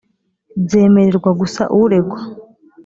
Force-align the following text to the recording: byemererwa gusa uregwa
byemererwa 0.63 1.29
gusa 1.39 1.61
uregwa 1.81 2.19